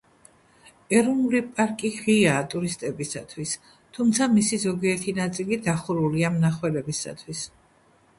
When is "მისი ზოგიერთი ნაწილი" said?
4.37-5.59